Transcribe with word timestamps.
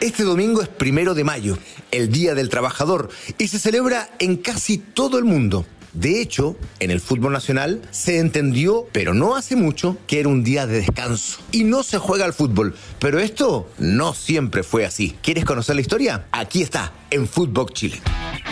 Este 0.00 0.24
domingo 0.24 0.60
es 0.60 0.68
primero 0.68 1.14
de 1.14 1.24
mayo, 1.24 1.56
el 1.90 2.12
Día 2.12 2.34
del 2.34 2.50
Trabajador, 2.50 3.08
y 3.38 3.48
se 3.48 3.58
celebra 3.58 4.10
en 4.18 4.36
casi 4.36 4.76
todo 4.76 5.18
el 5.18 5.24
mundo. 5.24 5.64
De 5.94 6.20
hecho, 6.20 6.54
en 6.80 6.90
el 6.90 7.00
fútbol 7.00 7.32
nacional 7.32 7.80
se 7.90 8.18
entendió, 8.18 8.86
pero 8.92 9.14
no 9.14 9.36
hace 9.36 9.56
mucho, 9.56 9.96
que 10.06 10.20
era 10.20 10.28
un 10.28 10.44
día 10.44 10.66
de 10.66 10.80
descanso. 10.80 11.38
Y 11.50 11.64
no 11.64 11.82
se 11.82 11.96
juega 11.96 12.26
al 12.26 12.34
fútbol. 12.34 12.76
Pero 12.98 13.18
esto 13.18 13.70
no 13.78 14.12
siempre 14.12 14.62
fue 14.62 14.84
así. 14.84 15.16
¿Quieres 15.22 15.46
conocer 15.46 15.74
la 15.74 15.80
historia? 15.80 16.26
Aquí 16.30 16.60
está, 16.60 16.92
en 17.10 17.26
Footbox 17.26 17.72
Chile. 17.72 18.02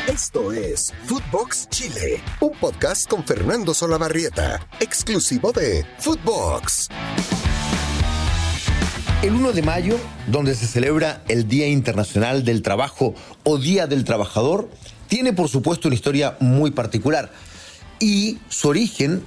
Esto 0.08 0.50
es 0.50 0.94
Footbox 1.04 1.68
Chile, 1.68 2.22
un 2.40 2.52
podcast 2.58 3.06
con 3.06 3.22
Fernando 3.22 3.74
Solabarrieta, 3.74 4.66
exclusivo 4.80 5.52
de 5.52 5.84
Footbox. 5.98 6.88
El 9.24 9.36
1 9.36 9.54
de 9.54 9.62
mayo, 9.62 9.98
donde 10.26 10.54
se 10.54 10.66
celebra 10.66 11.22
el 11.28 11.48
Día 11.48 11.66
Internacional 11.66 12.44
del 12.44 12.60
Trabajo 12.60 13.14
o 13.42 13.56
Día 13.56 13.86
del 13.86 14.04
Trabajador, 14.04 14.68
tiene 15.08 15.32
por 15.32 15.48
supuesto 15.48 15.88
una 15.88 15.94
historia 15.94 16.36
muy 16.40 16.72
particular. 16.72 17.32
Y 17.98 18.36
su 18.50 18.68
origen 18.68 19.24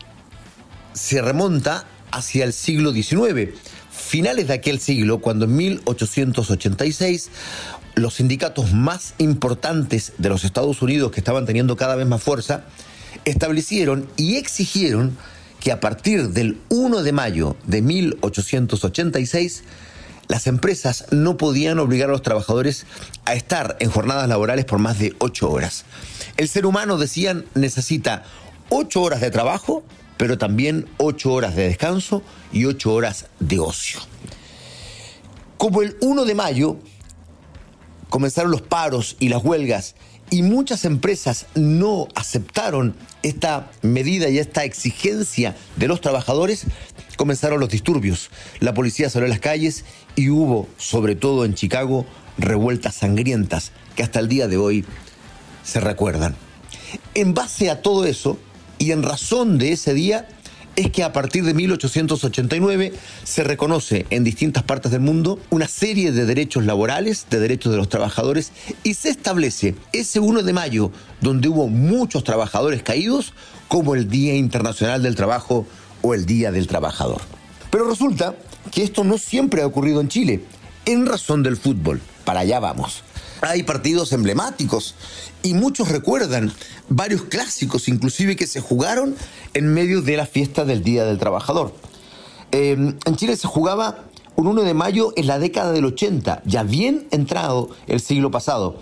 se 0.94 1.20
remonta 1.24 1.88
hacia 2.12 2.46
el 2.46 2.54
siglo 2.54 2.94
XIX, 2.94 3.56
finales 3.90 4.50
de 4.50 4.54
aquel 4.54 4.80
siglo, 4.80 5.18
cuando 5.18 5.46
en 5.46 5.56
1886 5.56 7.32
los 7.96 8.14
sindicatos 8.14 8.74
más 8.74 9.16
importantes 9.18 10.14
de 10.20 10.30
los 10.30 10.44
Estados 10.44 10.84
Unidos, 10.84 11.12
que 11.12 11.22
estaban 11.22 11.48
teniendo 11.48 11.76
cada 11.76 11.96
vez 11.96 12.06
más 12.06 12.22
fuerza, 12.22 12.66
establecieron 13.26 14.08
y 14.16 14.36
exigieron 14.36 15.18
que 15.68 15.74
a 15.74 15.82
partir 15.82 16.30
del 16.30 16.62
1 16.70 17.04
de 17.04 17.12
mayo 17.12 17.58
de 17.66 17.82
1886 17.82 19.66
las 20.30 20.48
empresas 20.48 21.04
no 21.12 21.36
podían 21.36 21.78
obligar 21.80 22.08
a 22.08 22.14
los 22.14 22.22
trabajadores 22.22 22.86
a 23.26 23.34
estar 23.34 23.76
en 23.82 23.90
jornadas 23.90 24.30
laborales 24.30 24.64
por 24.64 24.80
más 24.80 24.98
de 24.98 25.14
ocho 25.20 25.52
horas. 25.52 25.84
El 26.38 26.48
ser 26.48 26.66
humano, 26.66 26.98
decían, 26.98 27.44
necesita 27.54 28.24
ocho 28.70 29.02
horas 29.02 29.20
de 29.20 29.30
trabajo, 29.30 29.84
pero 30.16 30.38
también 30.38 30.88
ocho 30.96 31.34
horas 31.34 31.54
de 31.58 31.68
descanso 31.68 32.24
y 32.54 32.64
ocho 32.64 32.94
horas 32.94 33.26
de 33.42 33.60
ocio. 33.60 34.00
Como 35.58 35.82
el 35.82 35.98
1 36.00 36.24
de 36.24 36.34
mayo 36.34 36.78
comenzaron 38.08 38.52
los 38.52 38.62
paros 38.62 39.18
y 39.20 39.28
las 39.28 39.44
huelgas 39.44 39.96
y 40.30 40.42
muchas 40.42 40.86
empresas 40.86 41.46
no 41.56 42.08
aceptaron 42.16 42.96
esta 43.24 43.72
medida 43.82 44.30
y 44.30 44.40
esta 44.40 44.64
exigencia 44.64 45.56
de 45.76 45.88
los 45.88 46.02
trabajadores, 46.02 46.66
comenzaron 47.16 47.60
los 47.60 47.70
disturbios. 47.70 48.30
La 48.60 48.74
policía 48.74 49.10
salió 49.10 49.26
a 49.26 49.30
las 49.30 49.40
calles 49.40 49.86
y 50.16 50.30
hubo, 50.30 50.68
sobre 50.78 51.16
todo 51.16 51.46
en 51.46 51.54
Chicago, 51.54 52.06
revueltas 52.38 52.96
sangrientas 52.96 53.72
que 53.96 54.04
hasta 54.04 54.20
el 54.20 54.28
día 54.28 54.48
de 54.48 54.58
hoy 54.58 54.86
se 55.64 55.80
recuerdan. 55.80 56.36
En 57.14 57.34
base 57.34 57.70
a 57.70 57.82
todo 57.82 58.06
eso 58.06 58.38
y 58.80 58.92
en 58.92 59.04
razón 59.04 59.58
de 59.58 59.72
ese 59.72 59.94
día, 59.94 60.28
es 60.78 60.92
que 60.92 61.04
a 61.04 61.12
partir 61.12 61.44
de 61.44 61.56
1889 61.56 62.94
se 63.24 63.44
reconoce 63.44 64.06
en 64.12 64.24
distintas 64.24 64.64
partes 64.64 64.92
del 64.92 65.02
mundo 65.02 65.40
una 65.50 65.68
serie 65.68 66.12
de 66.12 66.26
derechos 66.26 66.66
laborales, 66.66 67.26
de 67.32 67.40
derechos 67.40 67.72
de 67.72 67.80
los 67.80 67.90
trabajadores, 67.90 68.52
y 68.84 68.94
se 68.94 69.10
establece 69.10 69.76
ese 69.92 70.20
1 70.20 70.44
de 70.44 70.54
mayo, 70.54 70.92
donde 71.20 71.50
hubo 71.50 71.68
muchos 71.68 72.24
trabajadores 72.24 72.84
caídos, 72.84 73.34
como 73.68 73.96
el 73.96 74.08
Día 74.08 74.36
Internacional 74.36 75.02
del 75.02 75.16
Trabajo 75.16 75.66
o 76.04 76.14
el 76.14 76.28
Día 76.28 76.52
del 76.52 76.68
Trabajador. 76.68 77.22
Pero 77.72 77.90
resulta 77.90 78.36
que 78.72 78.84
esto 78.84 79.04
no 79.04 79.18
siempre 79.18 79.64
ha 79.64 79.68
ocurrido 79.68 80.00
en 80.00 80.10
Chile, 80.10 80.44
en 80.86 81.08
razón 81.08 81.42
del 81.42 81.58
fútbol. 81.58 82.00
Para 82.24 82.42
allá 82.42 82.60
vamos. 82.60 83.04
Hay 83.42 83.64
partidos 83.64 84.14
emblemáticos 84.14 84.96
y 85.44 85.54
muchos 85.54 85.90
recuerdan 85.90 86.52
varios 86.90 87.24
clásicos, 87.24 87.88
inclusive 87.88 88.36
que 88.36 88.48
se 88.48 88.62
jugaron 88.62 89.16
en 89.54 89.74
medio 89.74 90.02
de 90.02 90.18
la 90.18 90.26
fiesta 90.26 90.66
del 90.66 90.84
Día 90.84 91.06
del 91.06 91.18
Trabajador. 91.18 91.74
Em, 92.52 92.98
en 93.06 93.16
Chile 93.16 93.36
se 93.36 93.48
jugaba 93.48 94.06
un 94.36 94.48
1 94.48 94.64
de 94.64 94.74
mayo 94.74 95.14
en 95.16 95.28
la 95.28 95.40
década 95.40 95.72
del 95.72 95.86
80, 95.86 96.42
ya 96.46 96.64
bien 96.64 97.08
entrado 97.12 97.70
el 97.88 98.00
siglo 98.00 98.32
pasado. 98.32 98.80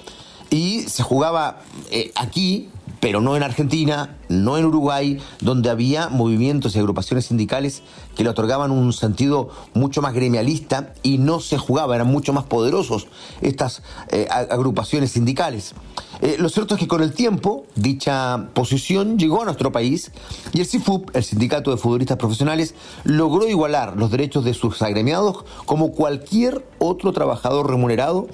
Y 0.50 0.84
se 0.84 1.04
jugaba 1.04 1.62
eh, 1.92 2.12
aquí 2.16 2.70
pero 3.06 3.22
no 3.22 3.38
en 3.38 3.44
Argentina, 3.44 4.18
no 4.30 4.58
en 4.58 4.66
Uruguay, 4.66 5.20
donde 5.40 5.70
había 5.70 6.10
movimientos 6.10 6.76
y 6.76 6.80
agrupaciones 6.80 7.28
sindicales 7.28 7.84
que 8.16 8.24
le 8.24 8.32
otorgaban 8.32 8.72
un 8.72 8.94
sentido 8.94 9.52
mucho 9.76 10.02
más 10.02 10.16
gremialista 10.16 10.92
y 11.04 11.20
no 11.20 11.40
se 11.40 11.60
jugaba, 11.60 11.94
eran 11.94 12.08
mucho 12.08 12.34
más 12.34 12.46
poderosos 12.46 13.06
estas 13.42 13.84
eh, 14.10 14.28
agrupaciones 14.32 15.12
sindicales. 15.12 15.76
Eh, 16.20 16.38
lo 16.40 16.50
cierto 16.50 16.74
es 16.74 16.80
que 16.80 16.88
con 16.88 17.04
el 17.04 17.14
tiempo 17.14 17.68
dicha 17.76 18.48
posición 18.56 19.20
llegó 19.20 19.44
a 19.44 19.46
nuestro 19.46 19.72
país 19.72 20.12
y 20.52 20.62
el 20.62 20.66
CIFUP, 20.66 21.16
el 21.16 21.24
Sindicato 21.24 21.70
de 21.70 21.78
Futbolistas 21.78 22.18
Profesionales, 22.18 22.74
logró 23.04 23.48
igualar 23.48 23.98
los 23.98 24.10
derechos 24.10 24.44
de 24.44 24.56
sus 24.56 24.82
agremiados 24.82 25.46
como 25.68 25.92
cualquier 25.92 26.66
otro 26.80 27.14
trabajador 27.14 27.70
remunerado 27.70 28.26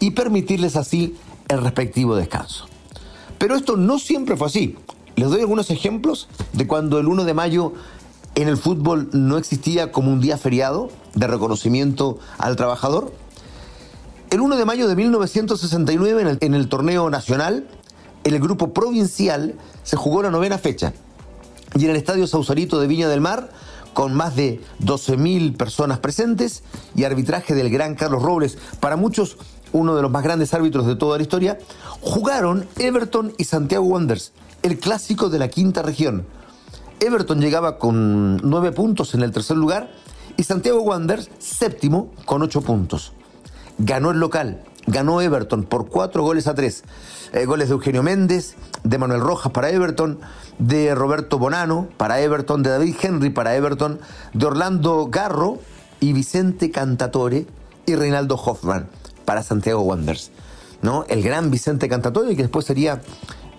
y 0.00 0.10
permitirles 0.10 0.76
así 0.76 1.16
el 1.48 1.62
respectivo 1.62 2.14
descanso. 2.14 2.66
Pero 3.38 3.56
esto 3.56 3.76
no 3.76 3.98
siempre 3.98 4.36
fue 4.36 4.48
así. 4.48 4.76
Les 5.16 5.30
doy 5.30 5.40
algunos 5.40 5.70
ejemplos 5.70 6.28
de 6.52 6.66
cuando 6.66 6.98
el 6.98 7.06
1 7.06 7.24
de 7.24 7.34
mayo 7.34 7.72
en 8.34 8.48
el 8.48 8.56
fútbol 8.56 9.08
no 9.12 9.36
existía 9.36 9.90
como 9.90 10.12
un 10.12 10.20
día 10.20 10.36
feriado 10.36 10.90
de 11.14 11.26
reconocimiento 11.26 12.18
al 12.38 12.56
trabajador. 12.56 13.12
El 14.30 14.40
1 14.40 14.56
de 14.56 14.64
mayo 14.64 14.86
de 14.86 14.94
1969 14.94 16.20
en 16.20 16.28
el, 16.28 16.38
en 16.40 16.54
el 16.54 16.68
torneo 16.68 17.10
nacional, 17.10 17.66
en 18.24 18.34
el 18.34 18.40
grupo 18.40 18.72
provincial 18.72 19.54
se 19.82 19.96
jugó 19.96 20.22
la 20.22 20.30
novena 20.30 20.58
fecha 20.58 20.92
y 21.76 21.84
en 21.84 21.90
el 21.90 21.96
Estadio 21.96 22.26
Sausalito 22.26 22.78
de 22.78 22.86
Viña 22.86 23.08
del 23.08 23.20
Mar 23.20 23.50
con 23.94 24.14
más 24.14 24.36
de 24.36 24.60
12.000 24.80 25.56
personas 25.56 25.98
presentes 25.98 26.62
y 26.94 27.04
arbitraje 27.04 27.54
del 27.54 27.70
gran 27.70 27.96
Carlos 27.96 28.22
Robles, 28.22 28.56
para 28.78 28.94
muchos 28.94 29.38
uno 29.72 29.94
de 29.94 30.02
los 30.02 30.10
más 30.10 30.22
grandes 30.22 30.54
árbitros 30.54 30.86
de 30.86 30.96
toda 30.96 31.16
la 31.16 31.22
historia, 31.22 31.58
jugaron 32.00 32.66
Everton 32.78 33.32
y 33.38 33.44
Santiago 33.44 33.84
Wanderers, 33.86 34.32
el 34.62 34.78
clásico 34.78 35.28
de 35.28 35.38
la 35.38 35.48
quinta 35.48 35.82
región. 35.82 36.26
Everton 37.00 37.40
llegaba 37.40 37.78
con 37.78 38.38
nueve 38.38 38.72
puntos 38.72 39.14
en 39.14 39.22
el 39.22 39.30
tercer 39.30 39.56
lugar 39.56 39.90
y 40.36 40.44
Santiago 40.44 40.80
Wanderers 40.82 41.30
séptimo 41.38 42.10
con 42.24 42.42
ocho 42.42 42.60
puntos. 42.60 43.12
Ganó 43.78 44.10
el 44.10 44.18
local, 44.18 44.62
ganó 44.86 45.20
Everton 45.20 45.64
por 45.64 45.88
cuatro 45.88 46.22
goles 46.22 46.46
a 46.48 46.54
tres. 46.54 46.82
Eh, 47.32 47.44
goles 47.44 47.68
de 47.68 47.74
Eugenio 47.74 48.02
Méndez, 48.02 48.56
de 48.82 48.98
Manuel 48.98 49.20
Rojas 49.20 49.52
para 49.52 49.70
Everton, 49.70 50.18
de 50.58 50.94
Roberto 50.94 51.38
Bonano 51.38 51.88
para 51.96 52.20
Everton, 52.20 52.62
de 52.62 52.70
David 52.70 52.96
Henry 53.00 53.30
para 53.30 53.54
Everton, 53.54 54.00
de 54.32 54.46
Orlando 54.46 55.06
Garro 55.10 55.58
y 56.00 56.12
Vicente 56.12 56.70
Cantatore 56.70 57.46
y 57.86 57.94
Reinaldo 57.94 58.36
Hoffman 58.36 58.88
para 59.28 59.42
Santiago 59.42 59.82
Wanderers. 59.82 60.30
¿no? 60.80 61.04
El 61.06 61.22
gran 61.22 61.50
Vicente 61.50 61.86
Cantatore, 61.86 62.34
que 62.34 62.40
después 62.40 62.64
sería 62.64 63.02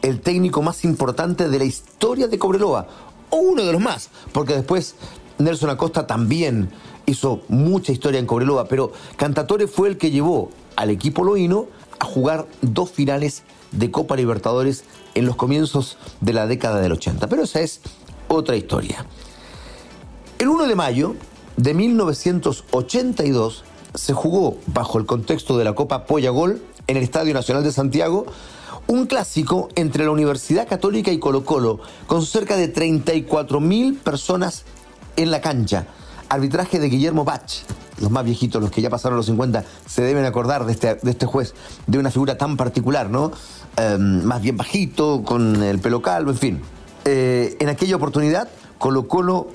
el 0.02 0.20
técnico 0.20 0.64
más 0.64 0.84
importante 0.84 1.48
de 1.48 1.60
la 1.60 1.66
historia 1.66 2.28
de 2.28 2.40
Cobreloa, 2.40 2.88
o 3.30 3.38
uno 3.38 3.64
de 3.64 3.72
los 3.72 3.80
más, 3.80 4.10
porque 4.32 4.56
después 4.56 4.96
Nelson 5.38 5.70
Acosta 5.70 6.08
también 6.08 6.72
hizo 7.06 7.42
mucha 7.50 7.92
historia 7.92 8.20
en 8.20 8.26
Cobreloa, 8.26 8.66
pero 8.66 8.94
Cantatore 9.16 9.68
fue 9.68 9.90
el 9.90 10.00
que 10.00 10.10
llevó 10.10 10.50
al 10.76 10.90
equipo 10.90 11.24
loíno 11.24 11.68
a 12.00 12.06
jugar 12.06 12.48
dos 12.64 12.90
finales 12.90 13.44
de 13.72 13.92
Copa 13.92 14.16
Libertadores 14.16 14.86
en 15.14 15.28
los 15.28 15.36
comienzos 15.36 16.00
de 16.20 16.34
la 16.34 16.48
década 16.48 16.82
del 16.82 16.94
80. 16.94 17.28
Pero 17.28 17.44
esa 17.44 17.62
es 17.62 17.82
otra 18.28 18.56
historia. 18.56 19.06
El 20.40 20.48
1 20.48 20.66
de 20.66 20.76
mayo 20.76 21.16
de 21.58 21.76
1982, 21.76 23.66
se 23.94 24.14
jugó 24.14 24.58
bajo 24.68 24.98
el 24.98 25.06
contexto 25.06 25.58
de 25.58 25.64
la 25.64 25.74
Copa 25.74 26.06
Polla 26.06 26.30
Gol 26.30 26.62
en 26.88 26.98
el 26.98 27.04
Estadio 27.04 27.34
Nacional 27.34 27.64
de 27.64 27.72
Santiago 27.72 28.26
un 28.90 29.06
clásico 29.06 29.70
entre 29.76 30.04
la 30.04 30.10
Universidad 30.10 30.68
Católica 30.68 31.12
y 31.12 31.20
Colo 31.20 31.46
Colo, 31.46 31.80
con 32.08 32.26
cerca 32.26 32.58
de 32.58 32.68
34 32.68 33.60
mil 33.60 33.94
personas 33.94 34.64
en 35.16 35.30
la 35.30 35.42
cancha. 35.42 35.86
Arbitraje 36.28 36.80
de 36.80 36.90
Guillermo 36.90 37.24
Bach. 37.24 37.64
Los 38.02 38.10
más 38.10 38.26
viejitos, 38.26 38.60
los 38.60 38.72
que 38.72 38.82
ya 38.82 38.90
pasaron 38.90 39.18
los 39.18 39.28
50, 39.28 39.64
se 39.86 40.02
deben 40.02 40.26
acordar 40.26 40.66
de 40.66 40.72
este, 40.72 40.96
de 40.96 41.12
este 41.12 41.28
juez, 41.28 41.54
de 41.86 42.00
una 42.00 42.10
figura 42.10 42.38
tan 42.40 42.58
particular, 42.58 43.12
¿no? 43.12 43.32
Em, 43.78 44.24
más 44.24 44.42
bien 44.42 44.58
bajito, 44.58 45.22
con 45.24 45.62
el 45.62 45.78
pelo 45.78 46.02
calvo, 46.02 46.32
en 46.32 46.38
fin. 46.38 46.62
Eh, 47.06 47.58
en 47.60 47.70
aquella 47.70 47.96
oportunidad, 47.96 48.50
Colo 48.80 49.08
Colo 49.08 49.50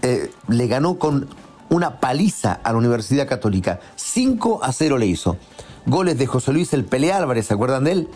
eh, 0.00 0.30
le 0.48 0.66
ganó 0.66 0.98
con 0.98 1.28
una 1.72 2.00
paliza 2.00 2.60
a 2.62 2.72
la 2.72 2.78
Universidad 2.78 3.26
Católica. 3.26 3.80
5 3.96 4.60
a 4.62 4.72
0 4.72 4.98
le 4.98 5.06
hizo. 5.06 5.38
Goles 5.86 6.18
de 6.18 6.26
José 6.26 6.52
Luis 6.52 6.72
El 6.74 6.84
Pele 6.84 7.12
Álvarez, 7.12 7.46
¿se 7.46 7.54
acuerdan 7.54 7.84
de 7.84 7.92
él? 7.92 8.08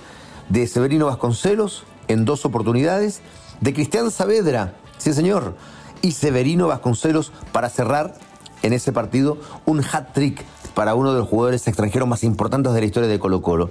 De 0.51 0.67
Severino 0.67 1.07
Vasconcelos 1.07 1.85
en 2.07 2.27
dos 2.27 2.45
oportunidades. 2.45 3.23
De 3.63 3.73
Cristian 3.73 4.11
Saavedra, 4.11 4.75
sí 4.99 5.15
señor. 5.15 5.57
Y 6.03 6.13
Severino 6.13 6.69
Vasconcelos 6.69 7.33
para 7.53 7.71
cerrar 7.71 8.15
en 8.63 8.75
ese 8.75 8.93
partido 8.93 9.39
un 9.65 9.83
hat-trick 9.83 10.45
para 10.75 10.95
uno 10.95 11.15
de 11.15 11.21
los 11.21 11.29
jugadores 11.29 11.67
extranjeros 11.67 12.07
más 12.07 12.25
importantes 12.25 12.75
de 12.75 12.81
la 12.81 12.87
historia 12.87 13.09
de 13.09 13.19
Colo 13.19 13.41
Colo. 13.41 13.71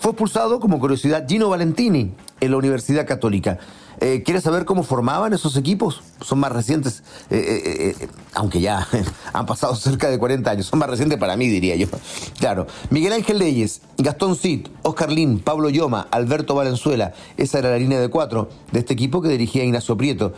Fue 0.00 0.12
expulsado, 0.12 0.60
como 0.60 0.78
curiosidad, 0.78 1.26
Gino 1.28 1.48
Valentini 1.48 2.14
en 2.40 2.50
la 2.50 2.56
Universidad 2.56 3.06
Católica. 3.06 3.58
Eh, 4.00 4.22
¿Quieres 4.24 4.44
saber 4.44 4.64
cómo 4.64 4.84
formaban 4.84 5.32
esos 5.32 5.56
equipos? 5.56 6.02
Son 6.20 6.38
más 6.38 6.52
recientes, 6.52 7.02
eh, 7.30 7.94
eh, 8.00 8.08
aunque 8.34 8.60
ya 8.60 8.86
han 9.32 9.46
pasado 9.46 9.74
cerca 9.74 10.08
de 10.08 10.18
40 10.18 10.50
años. 10.50 10.66
Son 10.66 10.78
más 10.78 10.88
recientes 10.88 11.18
para 11.18 11.36
mí, 11.36 11.48
diría 11.48 11.76
yo. 11.76 11.86
Claro. 12.38 12.68
Miguel 12.90 13.12
Ángel 13.12 13.38
Leyes, 13.38 13.82
Gastón 13.96 14.36
Cid, 14.36 14.68
Oscar 14.82 15.10
Lin, 15.10 15.40
Pablo 15.40 15.70
Yoma, 15.70 16.06
Alberto 16.12 16.54
Valenzuela. 16.54 17.12
Esa 17.36 17.58
era 17.58 17.70
la 17.70 17.78
línea 17.78 17.98
de 18.00 18.08
cuatro 18.08 18.48
de 18.70 18.78
este 18.78 18.94
equipo 18.94 19.20
que 19.20 19.28
dirigía 19.28 19.64
Ignacio 19.64 19.96
Prieto. 19.96 20.32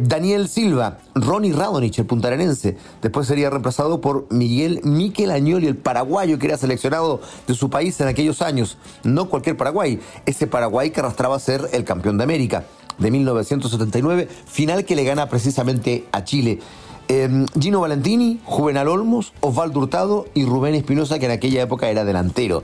Daniel 0.00 0.48
Silva, 0.48 0.98
Ronnie 1.14 1.52
Radonich, 1.52 2.00
el 2.00 2.06
puntarenense. 2.06 2.76
Después 3.00 3.28
sería 3.28 3.48
reemplazado 3.50 4.00
por 4.00 4.26
Miguel 4.30 4.80
Miquel 4.82 5.30
Añoli, 5.30 5.68
el 5.68 5.76
paraguayo 5.76 6.40
que 6.40 6.48
era 6.48 6.56
seleccionado 6.56 7.20
de 7.46 7.54
su 7.54 7.70
país 7.70 8.00
en 8.00 8.08
aquellos 8.08 8.42
años. 8.42 8.76
No 9.04 9.28
cualquier 9.28 9.56
Paraguay, 9.56 10.00
ese 10.26 10.46
Paraguay 10.46 10.90
que 10.90 11.00
arrastraba 11.00 11.36
a 11.36 11.40
ser 11.40 11.68
el 11.72 11.84
campeón 11.84 12.18
de 12.18 12.24
América 12.24 12.64
de 12.98 13.10
1979, 13.10 14.28
final 14.46 14.84
que 14.84 14.94
le 14.94 15.04
gana 15.04 15.28
precisamente 15.28 16.06
a 16.12 16.24
Chile. 16.24 16.60
Em, 17.08 17.46
Gino 17.58 17.80
Valentini, 17.80 18.40
Juvenal 18.44 18.88
Olmos, 18.88 19.32
Osvaldo 19.40 19.80
Hurtado 19.80 20.26
y 20.34 20.44
Rubén 20.44 20.74
Espinosa, 20.74 21.18
que 21.18 21.26
en 21.26 21.32
aquella 21.32 21.62
época 21.62 21.88
era 21.88 22.04
delantero. 22.04 22.62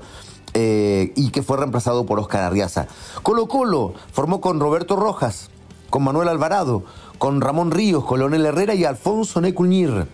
Eh, 0.55 1.13
y 1.17 1.31
que 1.31 1.43
fue 1.43 1.59
reemplazado 1.59 2.07
por 2.07 2.19
Oscar 2.19 2.43
Arriaza. 2.43 2.87
Colo 3.23 3.47
Colo 3.47 3.93
formó 4.13 4.41
con 4.41 4.59
Roberto 4.59 4.97
Rojas, 4.97 5.51
con 5.91 6.05
Manuel 6.05 6.29
Alvarado, 6.29 6.85
con 7.19 7.41
Ramón 7.41 7.73
Ríos, 7.73 8.05
con 8.05 8.21
Leonel 8.21 8.47
Herrera 8.47 8.75
y 8.75 8.85
Alfonso 8.85 9.41
Necuñir. 9.41 10.07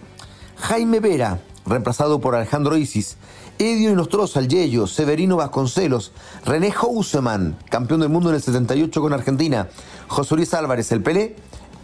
Jaime 0.56 0.98
Vera, 0.98 1.40
reemplazado 1.66 2.20
por 2.20 2.34
Alejandro 2.34 2.76
Isis. 2.76 3.19
Edio 3.62 3.93
Inostroza, 3.93 4.41
el 4.41 4.49
Yello, 4.49 4.88
Severino 4.88 5.37
Vasconcelos, 5.37 6.11
René 6.44 6.73
Houseman, 6.73 7.56
campeón 7.70 8.00
del 8.00 8.09
mundo 8.09 8.31
en 8.31 8.35
el 8.35 8.43
78 8.43 9.00
con 9.00 9.12
Argentina, 9.12 9.69
José 10.09 10.35
Luis 10.35 10.53
Álvarez, 10.53 10.91
el 10.91 11.00
Pelé, 11.00 11.37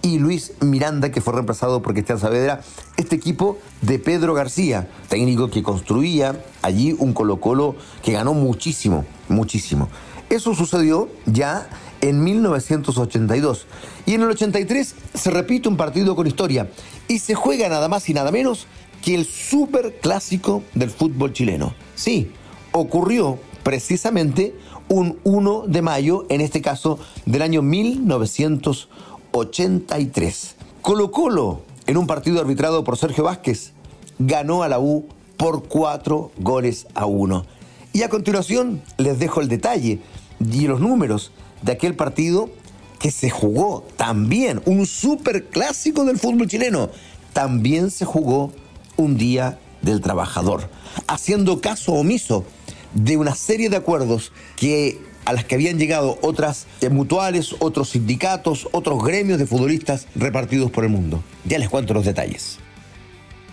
y 0.02 0.18
Luis 0.18 0.54
Miranda, 0.60 1.10
que 1.10 1.20
fue 1.20 1.34
reemplazado 1.34 1.80
por 1.80 1.92
Cristian 1.92 2.18
Saavedra, 2.18 2.62
este 2.96 3.14
equipo 3.14 3.58
de 3.82 4.00
Pedro 4.00 4.34
García, 4.34 4.88
técnico 5.08 5.50
que 5.50 5.62
construía 5.62 6.44
allí 6.62 6.96
un 6.98 7.12
Colo 7.12 7.40
Colo 7.40 7.76
que 8.02 8.12
ganó 8.12 8.34
muchísimo, 8.34 9.04
muchísimo. 9.28 9.88
Eso 10.30 10.54
sucedió 10.54 11.08
ya 11.26 11.68
en 12.00 12.22
1982. 12.22 13.66
Y 14.06 14.14
en 14.14 14.22
el 14.22 14.30
83 14.30 14.94
se 15.14 15.30
repite 15.30 15.68
un 15.68 15.76
partido 15.76 16.16
con 16.16 16.26
historia 16.26 16.70
y 17.06 17.20
se 17.20 17.34
juega 17.34 17.68
nada 17.68 17.88
más 17.88 18.08
y 18.08 18.14
nada 18.14 18.30
menos 18.30 18.66
que 19.08 19.14
el 19.14 19.24
super 19.24 20.00
clásico 20.02 20.62
del 20.74 20.90
fútbol 20.90 21.32
chileno. 21.32 21.72
Sí, 21.94 22.30
ocurrió 22.72 23.38
precisamente 23.62 24.54
un 24.90 25.18
1 25.24 25.64
de 25.66 25.80
mayo, 25.80 26.26
en 26.28 26.42
este 26.42 26.60
caso 26.60 26.98
del 27.24 27.40
año 27.40 27.62
1983. 27.62 30.56
Colo 30.82 31.10
Colo, 31.10 31.62
en 31.86 31.96
un 31.96 32.06
partido 32.06 32.38
arbitrado 32.38 32.84
por 32.84 32.98
Sergio 32.98 33.24
Vázquez, 33.24 33.72
ganó 34.18 34.62
a 34.62 34.68
la 34.68 34.78
U 34.78 35.06
por 35.38 35.68
cuatro 35.68 36.30
goles 36.36 36.86
a 36.94 37.06
uno. 37.06 37.46
Y 37.94 38.02
a 38.02 38.10
continuación 38.10 38.82
les 38.98 39.18
dejo 39.18 39.40
el 39.40 39.48
detalle 39.48 40.00
y 40.38 40.66
los 40.66 40.80
números 40.80 41.32
de 41.62 41.72
aquel 41.72 41.96
partido 41.96 42.50
que 42.98 43.10
se 43.10 43.30
jugó 43.30 43.86
también, 43.96 44.60
un 44.66 44.84
super 44.84 45.46
clásico 45.46 46.04
del 46.04 46.18
fútbol 46.18 46.46
chileno, 46.46 46.90
también 47.32 47.90
se 47.90 48.04
jugó 48.04 48.52
un 48.98 49.16
día 49.16 49.58
del 49.80 50.02
trabajador, 50.02 50.68
haciendo 51.06 51.62
caso 51.62 51.94
omiso 51.94 52.44
de 52.92 53.16
una 53.16 53.34
serie 53.34 53.70
de 53.70 53.76
acuerdos 53.76 54.32
que 54.56 55.00
a 55.24 55.32
las 55.32 55.44
que 55.44 55.54
habían 55.54 55.78
llegado 55.78 56.18
otras 56.22 56.66
mutuales, 56.90 57.54
otros 57.58 57.90
sindicatos, 57.90 58.68
otros 58.72 59.02
gremios 59.04 59.38
de 59.38 59.46
futbolistas 59.46 60.06
repartidos 60.14 60.70
por 60.70 60.84
el 60.84 60.90
mundo. 60.90 61.22
Ya 61.44 61.58
les 61.58 61.68
cuento 61.68 61.94
los 61.94 62.04
detalles. 62.04 62.58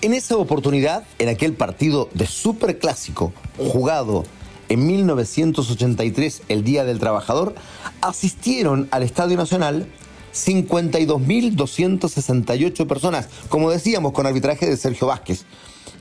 En 0.01 0.13
esa 0.13 0.38
oportunidad, 0.38 1.03
en 1.19 1.30
aquel 1.30 1.53
partido 1.53 2.09
de 2.13 2.27
superclásico 2.27 3.33
jugado 3.57 4.24
en 4.69 4.86
1983, 4.88 6.44
el 6.47 6.63
Día 6.63 6.86
del 6.86 7.00
Trabajador, 7.00 7.56
asistieron 8.01 8.88
al 8.92 9.03
Estadio 9.03 9.38
Nacional 9.38 9.88
52.268 10.35 12.85
personas, 12.85 13.29
como 13.49 13.71
decíamos, 13.71 14.11
con 14.11 14.27
arbitraje 14.27 14.69
de 14.69 14.77
Sergio 14.77 15.07
Vázquez. 15.07 15.45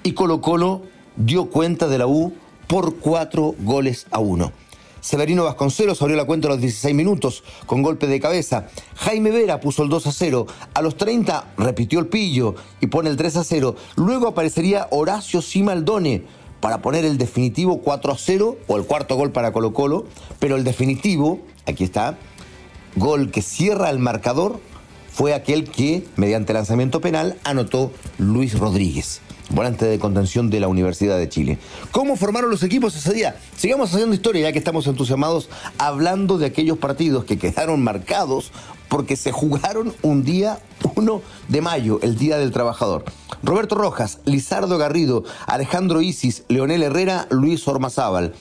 Y 0.02 0.12
Colo 0.12 0.40
Colo 0.40 0.82
dio 1.16 1.50
cuenta 1.50 1.88
de 1.88 1.98
la 1.98 2.06
U 2.06 2.32
por 2.66 2.96
cuatro 2.96 3.54
goles 3.60 4.06
a 4.10 4.18
uno. 4.18 4.52
Severino 5.00 5.44
Vasconcelos 5.44 6.00
abrió 6.00 6.16
la 6.16 6.24
cuenta 6.24 6.48
a 6.48 6.52
los 6.52 6.62
16 6.62 6.94
minutos 6.94 7.44
con 7.66 7.82
golpe 7.82 8.06
de 8.06 8.20
cabeza. 8.20 8.68
Jaime 8.96 9.30
Vera 9.30 9.60
puso 9.60 9.82
el 9.82 9.90
2 9.90 10.06
a 10.06 10.12
0. 10.12 10.46
A 10.72 10.80
los 10.80 10.96
30 10.96 11.52
repitió 11.58 12.00
el 12.00 12.06
pillo 12.06 12.54
y 12.80 12.86
pone 12.86 13.10
el 13.10 13.18
3 13.18 13.36
a 13.36 13.44
0. 13.44 13.76
Luego 13.96 14.28
aparecería 14.28 14.88
Horacio 14.90 15.42
Simaldone 15.42 16.24
para 16.60 16.80
poner 16.80 17.04
el 17.04 17.18
definitivo 17.18 17.82
4 17.82 18.12
a 18.12 18.16
0 18.16 18.56
o 18.66 18.78
el 18.78 18.86
cuarto 18.86 19.16
gol 19.16 19.30
para 19.30 19.52
Colo 19.52 19.74
Colo. 19.74 20.06
Pero 20.38 20.56
el 20.56 20.64
definitivo, 20.64 21.40
aquí 21.66 21.84
está, 21.84 22.16
gol 22.96 23.30
que 23.30 23.42
cierra 23.42 23.90
el 23.90 23.98
marcador 23.98 24.60
fue 25.12 25.32
aquel 25.32 25.70
que, 25.70 26.04
mediante 26.16 26.52
lanzamiento 26.52 27.00
penal, 27.00 27.38
anotó 27.44 27.92
Luis 28.18 28.58
Rodríguez, 28.58 29.20
volante 29.50 29.84
de 29.84 30.00
contención 30.00 30.50
de 30.50 30.58
la 30.58 30.66
Universidad 30.66 31.18
de 31.18 31.28
Chile. 31.28 31.58
¿Cómo 31.92 32.16
formaron 32.16 32.50
los 32.50 32.64
equipos 32.64 32.96
ese 32.96 33.12
día? 33.14 33.36
Sigamos 33.56 33.94
haciendo 33.94 34.14
historia, 34.14 34.42
ya 34.42 34.52
que 34.52 34.58
estamos 34.58 34.88
entusiasmados 34.88 35.48
hablando 35.78 36.36
de 36.36 36.46
aquellos 36.46 36.78
partidos 36.78 37.24
que 37.24 37.38
quedaron 37.38 37.82
marcados 37.84 38.50
porque 38.88 39.16
se 39.16 39.30
jugaron 39.30 39.94
un 40.02 40.24
día 40.24 40.58
1 40.96 41.22
de 41.48 41.60
mayo, 41.60 42.00
el 42.02 42.16
Día 42.16 42.38
del 42.38 42.50
Trabajador. 42.50 43.04
Roberto 43.44 43.76
Rojas, 43.76 44.18
Lizardo 44.24 44.78
Garrido, 44.78 45.22
Alejandro 45.46 46.00
Isis, 46.00 46.44
Leonel 46.48 46.82
Herrera, 46.82 47.28
Luis 47.30 47.66
Ormazábal. 47.68 48.34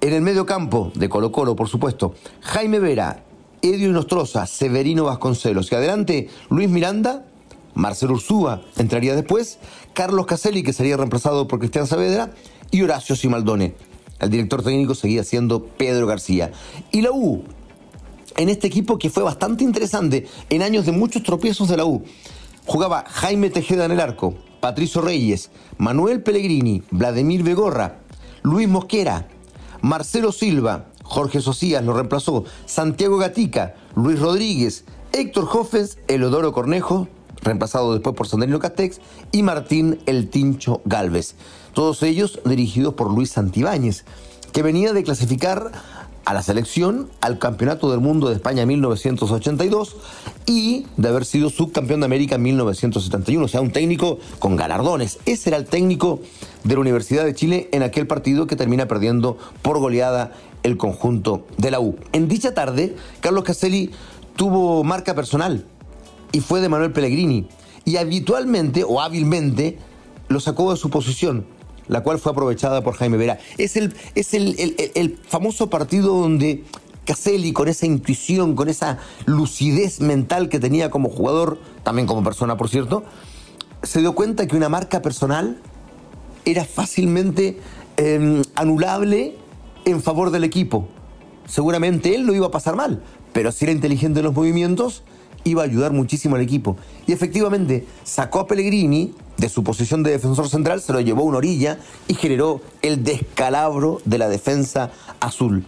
En 0.00 0.14
el 0.14 0.22
medio 0.22 0.46
campo 0.46 0.90
de 0.94 1.08
Colo 1.08 1.30
Colo, 1.30 1.54
por 1.54 1.68
supuesto, 1.68 2.14
Jaime 2.40 2.78
Vera, 2.78 3.22
Edio 3.62 3.90
Nostroza, 3.92 4.46
Severino 4.46 5.04
Vasconcelos. 5.04 5.70
Y 5.70 5.74
adelante, 5.74 6.28
Luis 6.48 6.68
Miranda, 6.68 7.26
Marcelo 7.74 8.14
Ursúa 8.14 8.62
entraría 8.76 9.14
después, 9.14 9.58
Carlos 9.94 10.26
Caselli, 10.26 10.62
que 10.62 10.72
sería 10.72 10.96
reemplazado 10.96 11.46
por 11.48 11.58
Cristian 11.58 11.86
Saavedra, 11.86 12.30
y 12.70 12.82
Horacio 12.82 13.16
Simaldone. 13.16 13.74
El 14.20 14.30
director 14.30 14.62
técnico 14.62 14.94
seguía 14.94 15.24
siendo 15.24 15.64
Pedro 15.64 16.06
García. 16.06 16.52
Y 16.92 17.00
la 17.02 17.10
U, 17.10 17.42
en 18.36 18.48
este 18.48 18.66
equipo 18.66 18.98
que 18.98 19.10
fue 19.10 19.22
bastante 19.22 19.64
interesante 19.64 20.26
en 20.48 20.62
años 20.62 20.86
de 20.86 20.92
muchos 20.92 21.22
tropiezos 21.22 21.68
de 21.68 21.76
la 21.76 21.84
U. 21.84 22.04
Jugaba 22.66 23.04
Jaime 23.08 23.50
Tejeda 23.50 23.86
en 23.86 23.92
el 23.92 24.00
arco, 24.00 24.34
Patricio 24.60 25.00
Reyes, 25.00 25.50
Manuel 25.78 26.22
Pellegrini, 26.22 26.82
Vladimir 26.90 27.42
Begorra, 27.42 28.00
Luis 28.42 28.68
Mosquera, 28.68 29.28
Marcelo 29.80 30.30
Silva, 30.30 30.89
Jorge 31.10 31.40
Socías 31.40 31.84
lo 31.84 31.92
reemplazó, 31.92 32.44
Santiago 32.66 33.18
Gatica, 33.18 33.74
Luis 33.96 34.20
Rodríguez, 34.20 34.84
Héctor 35.12 35.48
Hoffens, 35.52 35.98
Elodoro 36.06 36.52
Cornejo, 36.52 37.08
reemplazado 37.42 37.92
después 37.92 38.14
por 38.14 38.28
Sandrino 38.28 38.60
Castex, 38.60 39.00
y 39.32 39.42
Martín 39.42 39.98
El 40.06 40.30
Tincho 40.30 40.82
Galvez. 40.84 41.34
Todos 41.74 42.04
ellos 42.04 42.38
dirigidos 42.44 42.94
por 42.94 43.12
Luis 43.12 43.30
Santibáñez, 43.30 44.04
que 44.52 44.62
venía 44.62 44.92
de 44.92 45.02
clasificar 45.02 45.72
a 46.24 46.32
la 46.32 46.42
selección 46.42 47.08
al 47.20 47.40
Campeonato 47.40 47.90
del 47.90 47.98
Mundo 47.98 48.28
de 48.28 48.36
España 48.36 48.62
en 48.62 48.68
1982 48.68 49.96
y 50.46 50.86
de 50.96 51.08
haber 51.08 51.24
sido 51.24 51.50
subcampeón 51.50 52.00
de 52.00 52.06
América 52.06 52.36
en 52.36 52.42
1971. 52.42 53.44
O 53.44 53.48
sea, 53.48 53.60
un 53.60 53.72
técnico 53.72 54.20
con 54.38 54.54
galardones. 54.54 55.18
Ese 55.26 55.50
era 55.50 55.56
el 55.56 55.64
técnico 55.64 56.20
de 56.62 56.74
la 56.74 56.80
Universidad 56.80 57.24
de 57.24 57.34
Chile 57.34 57.68
en 57.72 57.82
aquel 57.82 58.06
partido 58.06 58.46
que 58.46 58.54
termina 58.54 58.86
perdiendo 58.86 59.38
por 59.62 59.78
goleada 59.78 60.32
el 60.62 60.76
conjunto 60.76 61.46
de 61.58 61.70
la 61.70 61.80
U. 61.80 61.96
En 62.12 62.28
dicha 62.28 62.54
tarde, 62.54 62.96
Carlos 63.20 63.44
Caselli 63.44 63.90
tuvo 64.36 64.84
marca 64.84 65.14
personal 65.14 65.66
y 66.32 66.40
fue 66.40 66.60
de 66.60 66.68
Manuel 66.68 66.92
Pellegrini. 66.92 67.48
Y 67.84 67.96
habitualmente 67.96 68.84
o 68.84 69.00
hábilmente 69.00 69.78
lo 70.28 70.40
sacó 70.40 70.70
de 70.70 70.76
su 70.76 70.90
posición, 70.90 71.46
la 71.88 72.02
cual 72.02 72.18
fue 72.18 72.32
aprovechada 72.32 72.82
por 72.82 72.94
Jaime 72.94 73.16
Vera. 73.16 73.38
Es 73.58 73.76
el, 73.76 73.94
es 74.14 74.32
el, 74.34 75.18
famoso 75.26 75.70
partido 75.70 76.14
donde 76.14 76.64
Caselli, 77.04 77.52
con 77.52 77.68
esa 77.68 77.86
intuición, 77.86 78.54
con 78.54 78.68
esa 78.68 78.98
lucidez 79.26 80.00
mental 80.00 80.48
que 80.48 80.60
tenía 80.60 80.90
como 80.90 81.08
jugador, 81.08 81.58
también 81.82 82.06
como 82.06 82.22
persona, 82.22 82.56
por 82.56 82.68
cierto, 82.68 83.02
se 83.82 84.00
dio 84.00 84.14
cuenta 84.14 84.46
que 84.46 84.56
una 84.56 84.68
marca 84.68 85.02
personal 85.02 85.60
era 86.44 86.64
fácilmente 86.64 87.58
em, 87.96 88.42
anulable 88.54 89.36
en 89.84 90.02
favor 90.02 90.30
del 90.30 90.44
equipo. 90.44 90.88
Seguramente 91.46 92.14
él 92.14 92.22
lo 92.22 92.34
iba 92.34 92.46
a 92.46 92.50
pasar 92.50 92.76
mal, 92.76 93.02
pero 93.32 93.52
si 93.52 93.64
era 93.64 93.72
inteligente 93.72 94.20
en 94.20 94.26
los 94.26 94.34
movimientos, 94.34 95.02
iba 95.44 95.62
a 95.62 95.64
ayudar 95.64 95.92
muchísimo 95.92 96.36
al 96.36 96.42
equipo. 96.42 96.76
Y 97.06 97.12
efectivamente 97.12 97.86
sacó 98.04 98.40
a 98.40 98.46
Pellegrini 98.46 99.14
de 99.36 99.48
su 99.48 99.64
posición 99.64 100.02
de 100.02 100.10
defensor 100.10 100.48
central, 100.48 100.80
se 100.80 100.92
lo 100.92 101.00
llevó 101.00 101.22
a 101.22 101.26
una 101.26 101.38
orilla 101.38 101.78
y 102.08 102.14
generó 102.14 102.60
el 102.82 103.02
descalabro 103.02 104.00
de 104.04 104.18
la 104.18 104.28
defensa 104.28 104.90
azul. 105.18 105.64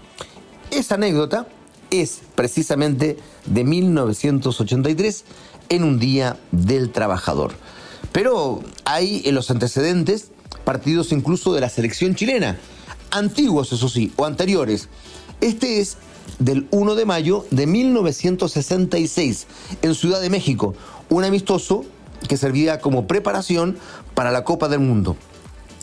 Esa 0.71 0.97
anécdota 0.97 1.47
es 1.90 2.23
precisamente 2.35 3.19
de 3.47 3.64
1983 3.64 5.25
en 5.69 5.85
un 5.85 5.99
día 5.99 6.38
del 6.50 6.90
trabajador. 6.90 7.52
Pero 8.12 8.61
hay 8.85 9.23
en 9.25 9.35
los 9.35 9.50
antecedentes 9.50 10.31
partidos 10.64 11.12
incluso 11.12 11.54
de 11.54 11.61
la 11.61 11.69
selección 11.69 12.14
chilena, 12.14 12.59
antiguos 13.12 13.73
eso 13.73 13.88
sí, 13.88 14.12
o 14.16 14.25
anteriores. 14.25 14.88
Este 15.40 15.81
es 15.81 15.97
del 16.38 16.66
1 16.71 16.95
de 16.95 17.04
mayo 17.04 17.47
de 17.50 17.66
1966 17.66 19.47
en 19.83 19.95
Ciudad 19.95 20.21
de 20.21 20.31
México, 20.31 20.75
un 21.09 21.25
amistoso 21.25 21.85
que 22.28 22.37
servía 22.37 22.81
como 22.81 23.07
preparación 23.07 23.78
para 24.14 24.31
la 24.31 24.45
Copa 24.45 24.69
del 24.69 24.81
Mundo. 24.81 25.16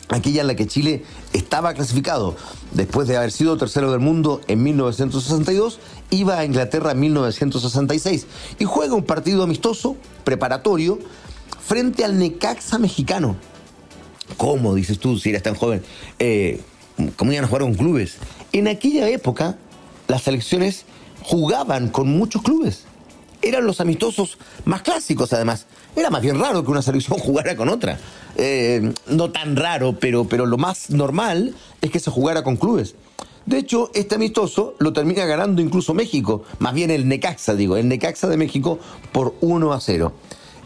Aquella 0.08 0.40
en 0.40 0.48
la 0.48 0.56
que 0.56 0.66
Chile 0.66 1.04
estaba 1.32 1.72
clasificado 1.72 2.36
después 2.72 3.06
de 3.06 3.16
haber 3.16 3.30
sido 3.30 3.56
tercero 3.56 3.92
del 3.92 4.00
mundo 4.00 4.40
en 4.48 4.62
1962, 4.62 5.78
iba 6.10 6.38
a 6.38 6.44
Inglaterra 6.44 6.92
en 6.92 7.00
1966 7.00 8.26
y 8.58 8.64
juega 8.64 8.94
un 8.94 9.04
partido 9.04 9.44
amistoso, 9.44 9.96
preparatorio, 10.24 10.98
frente 11.64 12.04
al 12.04 12.18
Necaxa 12.18 12.78
mexicano. 12.78 13.36
¿Cómo, 14.36 14.74
dices 14.74 14.98
tú, 14.98 15.16
si 15.18 15.30
eres 15.30 15.44
tan 15.44 15.54
joven? 15.54 15.82
Eh, 16.18 16.60
¿Cómo 17.08 17.32
iban 17.32 17.44
a 17.44 17.48
jugar 17.48 17.62
con 17.62 17.74
clubes? 17.74 18.18
En 18.52 18.68
aquella 18.68 19.08
época, 19.08 19.56
las 20.08 20.22
selecciones 20.22 20.84
jugaban 21.22 21.88
con 21.88 22.08
muchos 22.08 22.42
clubes. 22.42 22.84
Eran 23.42 23.64
los 23.64 23.80
amistosos 23.80 24.38
más 24.64 24.82
clásicos, 24.82 25.32
además. 25.32 25.66
Era 25.96 26.10
más 26.10 26.20
bien 26.22 26.38
raro 26.38 26.64
que 26.64 26.70
una 26.70 26.82
selección 26.82 27.18
jugara 27.20 27.56
con 27.56 27.68
otra. 27.68 27.98
Eh, 28.36 28.92
no 29.06 29.30
tan 29.30 29.56
raro, 29.56 29.98
pero, 29.98 30.24
pero 30.24 30.46
lo 30.46 30.58
más 30.58 30.90
normal 30.90 31.54
es 31.80 31.90
que 31.90 32.00
se 32.00 32.10
jugara 32.10 32.42
con 32.42 32.56
clubes. 32.56 32.94
De 33.46 33.58
hecho, 33.58 33.90
este 33.94 34.16
amistoso 34.16 34.74
lo 34.78 34.92
termina 34.92 35.24
ganando 35.24 35.62
incluso 35.62 35.94
México, 35.94 36.44
más 36.58 36.74
bien 36.74 36.90
el 36.90 37.08
Necaxa, 37.08 37.54
digo, 37.54 37.76
el 37.76 37.88
Necaxa 37.88 38.28
de 38.28 38.36
México 38.36 38.78
por 39.12 39.34
1 39.40 39.72
a 39.72 39.80
0. 39.80 40.12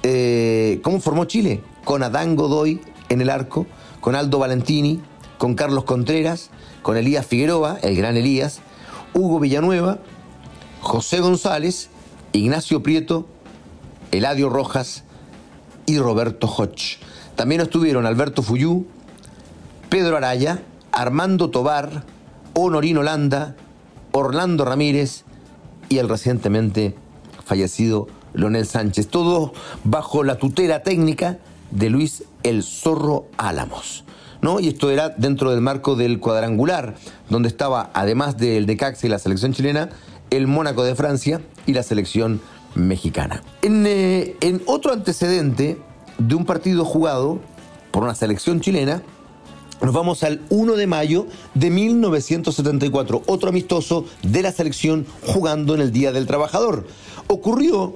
Eh, 0.03 0.81
¿Cómo 0.83 1.01
formó 1.01 1.25
Chile? 1.25 1.63
Con 1.85 2.03
Adán 2.03 2.35
Godoy 2.37 2.81
en 3.09 3.21
el 3.21 3.31
arco, 3.31 3.67
con 4.01 4.17
Aldo 4.17 4.39
Valentini, 4.39 5.01
con 5.39 5.55
Carlos 5.55 5.85
Contreras, 5.85 6.51
con 6.83 6.97
Elías 6.97 7.27
Figueroa, 7.27 7.79
el 7.83 7.97
gran 7.97 8.17
Elías, 8.17 8.61
Hugo 9.15 9.41
Villanueva, 9.41 9.99
José 10.81 11.21
González, 11.21 11.91
Ignacio 12.33 12.83
Prieto, 12.83 13.27
Eladio 14.11 14.49
Rojas 14.49 15.05
y 15.87 15.99
Roberto 15.99 16.47
Hodge. 16.47 16.99
También 17.37 17.61
estuvieron 17.61 18.07
Alberto 18.07 18.43
Fuyú, 18.43 18.87
Pedro 19.89 20.17
Araya, 20.17 20.63
Armando 20.93 21.51
Tobar, 21.51 22.05
Honorino 22.55 23.03
Landa, 23.03 23.57
Orlando 24.13 24.65
Ramírez 24.65 25.25
y 25.89 25.99
el 25.99 26.09
recientemente 26.09 26.95
fallecido 27.45 28.07
Leonel 28.33 28.67
Sánchez, 28.67 29.09
todos 29.09 29.53
bajo 29.85 30.25
la 30.25 30.39
tutela 30.39 30.83
técnica 30.83 31.39
de 31.71 31.91
Luis 31.91 32.25
El 32.43 32.63
Zorro 32.63 33.27
Álamos. 33.37 34.05
¿No? 34.45 34.61
Y 34.61 34.69
esto 34.69 34.91
era 34.91 35.09
dentro 35.09 35.51
del 35.51 35.63
marco 35.63 35.97
del 35.97 36.21
cuadrangular, 36.21 36.95
donde 37.31 37.49
estaba, 37.49 37.91
además 37.95 38.37
del 38.37 38.67
Decax 38.67 39.03
y 39.03 39.09
la 39.09 39.19
selección 39.19 39.55
chilena, 39.55 39.89
el 40.31 40.47
Mónaco 40.47 40.85
de 40.85 40.95
Francia 40.95 41.41
y 41.67 41.73
la 41.73 41.83
selección 41.83 42.43
mexicana. 42.75 43.43
En, 43.63 43.87
eh, 43.87 44.37
en 44.43 44.63
otro 44.67 44.93
antecedente 44.93 45.79
de 46.19 46.35
un 46.35 46.45
partido 46.45 46.85
jugado 46.85 47.41
por 47.91 48.03
una 48.03 48.15
selección 48.15 48.61
chilena, 48.61 49.03
nos 49.81 49.95
vamos 49.95 50.23
al 50.23 50.43
1 50.51 50.77
de 50.77 50.87
mayo 50.87 51.27
de 51.55 51.71
1974, 51.71 53.23
otro 53.27 53.49
amistoso 53.49 54.05
de 54.23 54.43
la 54.43 54.53
selección 54.53 55.07
jugando 55.23 55.75
en 55.75 55.81
el 55.81 55.91
Día 55.91 56.13
del 56.13 56.27
Trabajador. 56.27 56.87
Ocurrió 57.29 57.95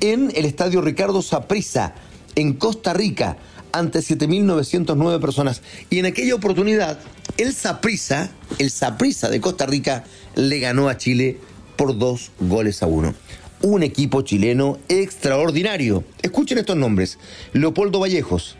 en 0.00 0.32
el 0.34 0.46
estadio 0.46 0.80
Ricardo 0.80 1.20
Saprissa, 1.20 1.92
en 2.34 2.54
Costa 2.54 2.94
Rica, 2.94 3.36
ante 3.72 4.00
7.909 4.00 5.20
personas. 5.20 5.62
Y 5.90 5.98
en 5.98 6.06
aquella 6.06 6.34
oportunidad, 6.34 6.98
el 7.36 7.54
Saprissa, 7.54 8.30
el 8.58 8.70
Saprissa 8.70 9.28
de 9.28 9.40
Costa 9.40 9.66
Rica, 9.66 10.04
le 10.34 10.60
ganó 10.60 10.88
a 10.88 10.96
Chile 10.96 11.38
por 11.76 11.98
dos 11.98 12.30
goles 12.40 12.82
a 12.82 12.86
uno. 12.86 13.14
Un 13.62 13.82
equipo 13.82 14.22
chileno 14.22 14.78
extraordinario. 14.88 16.04
Escuchen 16.22 16.58
estos 16.58 16.76
nombres: 16.76 17.18
Leopoldo 17.52 18.00
Vallejos, 18.00 18.56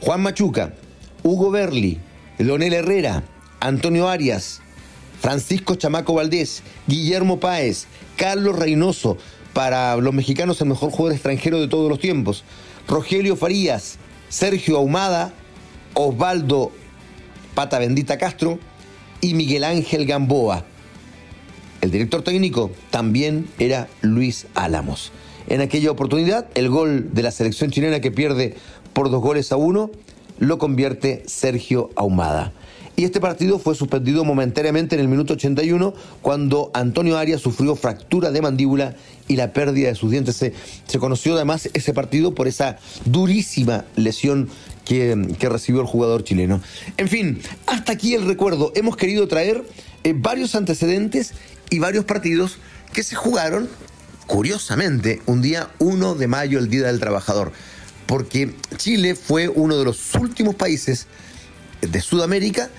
Juan 0.00 0.22
Machuca, 0.22 0.74
Hugo 1.22 1.50
Berli, 1.50 1.98
Leonel 2.38 2.74
Herrera, 2.74 3.24
Antonio 3.60 4.08
Arias, 4.08 4.60
Francisco 5.20 5.76
Chamaco 5.76 6.14
Valdés, 6.14 6.62
Guillermo 6.86 7.40
Páez, 7.40 7.86
Carlos 8.16 8.58
Reynoso, 8.58 9.16
para 9.54 9.96
los 9.96 10.12
mexicanos 10.12 10.60
el 10.60 10.68
mejor 10.68 10.90
jugador 10.90 11.12
extranjero 11.12 11.60
de 11.60 11.68
todos 11.68 11.88
los 11.88 12.00
tiempos, 12.00 12.44
Rogelio 12.86 13.36
Farías, 13.36 13.98
Sergio 14.34 14.78
Ahumada, 14.78 15.32
Osvaldo 15.94 16.72
Pata 17.54 17.78
Bendita 17.78 18.18
Castro 18.18 18.58
y 19.20 19.32
Miguel 19.34 19.62
Ángel 19.62 20.06
Gamboa. 20.06 20.64
El 21.80 21.92
director 21.92 22.22
técnico 22.22 22.72
también 22.90 23.48
era 23.60 23.86
Luis 24.02 24.48
Álamos. 24.56 25.12
En 25.46 25.60
aquella 25.60 25.92
oportunidad, 25.92 26.48
el 26.56 26.68
gol 26.68 27.14
de 27.14 27.22
la 27.22 27.30
selección 27.30 27.70
chilena 27.70 28.00
que 28.00 28.10
pierde 28.10 28.56
por 28.92 29.08
dos 29.08 29.22
goles 29.22 29.52
a 29.52 29.56
uno 29.56 29.92
lo 30.40 30.58
convierte 30.58 31.22
Sergio 31.28 31.90
Ahumada. 31.94 32.52
Y 32.96 33.04
este 33.04 33.20
partido 33.20 33.58
fue 33.58 33.74
suspendido 33.74 34.24
momentáneamente 34.24 34.94
en 34.94 35.00
el 35.00 35.08
minuto 35.08 35.34
81 35.34 35.94
cuando 36.22 36.70
Antonio 36.74 37.18
Arias 37.18 37.40
sufrió 37.40 37.74
fractura 37.74 38.30
de 38.30 38.40
mandíbula 38.40 38.94
y 39.26 39.34
la 39.34 39.52
pérdida 39.52 39.88
de 39.88 39.96
sus 39.96 40.12
dientes. 40.12 40.36
Se, 40.36 40.52
se 40.86 40.98
conoció 41.00 41.34
además 41.34 41.68
ese 41.72 41.92
partido 41.92 42.34
por 42.34 42.46
esa 42.46 42.78
durísima 43.04 43.84
lesión 43.96 44.48
que, 44.84 45.34
que, 45.40 45.48
recibió 45.48 45.80
el 45.80 45.88
jugador 45.88 46.22
chileno. 46.22 46.60
En 46.96 47.08
fin, 47.08 47.40
hasta 47.66 47.92
aquí 47.92 48.14
el 48.14 48.26
recuerdo. 48.26 48.70
Hemos 48.76 48.96
querido 48.96 49.26
traer 49.26 49.64
eh, 50.04 50.14
varios 50.16 50.54
antecedentes 50.54 51.34
y 51.70 51.80
varios 51.80 52.04
partidos 52.04 52.58
que 52.92 53.02
se 53.02 53.16
jugaron, 53.16 53.68
curiosamente, 54.28 55.20
un 55.26 55.42
día 55.42 55.70
1 55.80 56.14
de 56.14 56.28
mayo, 56.28 56.60
el 56.60 56.68
Día 56.68 56.86
del 56.86 57.00
Trabajador. 57.00 57.50
Porque 58.06 58.54
Chile 58.76 59.16
fue 59.16 59.48
uno 59.48 59.76
de 59.76 59.84
los 59.84 60.14
últimos 60.14 60.54
países 60.54 61.08
de 61.80 62.00
Sudamérica 62.00 62.70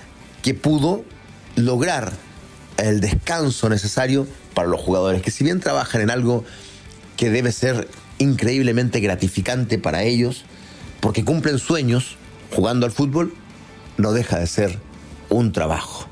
que 0.46 0.54
pudo 0.54 1.04
lograr 1.56 2.12
el 2.76 3.00
descanso 3.00 3.68
necesario 3.68 4.28
para 4.54 4.68
los 4.68 4.80
jugadores, 4.80 5.20
que 5.20 5.32
si 5.32 5.42
bien 5.42 5.58
trabajan 5.58 6.02
en 6.02 6.08
algo 6.08 6.44
que 7.16 7.30
debe 7.30 7.50
ser 7.50 7.88
increíblemente 8.18 9.00
gratificante 9.00 9.76
para 9.76 10.04
ellos, 10.04 10.44
porque 11.00 11.24
cumplen 11.24 11.58
sueños 11.58 12.16
jugando 12.54 12.86
al 12.86 12.92
fútbol, 12.92 13.34
no 13.96 14.12
deja 14.12 14.38
de 14.38 14.46
ser 14.46 14.78
un 15.30 15.50
trabajo. 15.50 16.06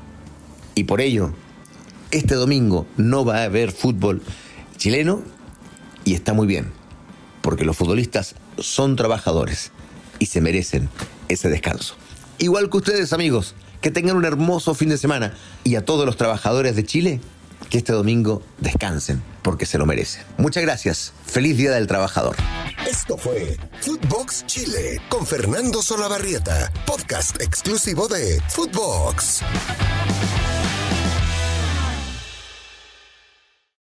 Y 0.75 0.83
por 0.83 0.99
ello, 0.99 1.31
este 2.11 2.35
domingo 2.35 2.85
no 2.97 3.23
va 3.23 3.37
a 3.37 3.43
haber 3.45 3.71
fútbol 3.71 4.21
chileno 4.75 5.23
y 6.03 6.13
está 6.13 6.33
muy 6.33 6.45
bien, 6.45 6.73
porque 7.41 7.63
los 7.63 7.77
futbolistas 7.77 8.35
son 8.59 8.97
trabajadores 8.97 9.71
y 10.19 10.25
se 10.25 10.41
merecen 10.41 10.89
ese 11.29 11.47
descanso. 11.47 11.95
Igual 12.37 12.69
que 12.69 12.75
ustedes 12.75 13.13
amigos, 13.13 13.55
que 13.85 13.91
tengan 13.91 14.17
un 14.17 14.25
hermoso 14.25 14.73
fin 14.73 14.89
de 14.89 14.97
semana 14.97 15.35
y 15.63 15.75
a 15.75 15.85
todos 15.85 16.07
los 16.07 16.17
trabajadores 16.17 16.75
de 16.75 16.83
Chile, 16.83 17.21
que 17.69 17.77
este 17.77 17.93
domingo 17.93 18.41
descansen, 18.57 19.21
porque 19.43 19.67
se 19.67 19.77
lo 19.77 19.85
merecen. 19.85 20.23
Muchas 20.39 20.63
gracias. 20.63 21.13
Feliz 21.27 21.55
Día 21.55 21.69
del 21.69 21.85
Trabajador. 21.85 22.35
Esto 22.89 23.15
fue 23.15 23.59
Footbox 23.81 24.47
Chile 24.47 24.99
con 25.07 25.27
Fernando 25.27 25.83
Solabarrieta, 25.83 26.73
podcast 26.87 27.39
exclusivo 27.39 28.07
de 28.07 28.41
Footbox. 28.49 29.43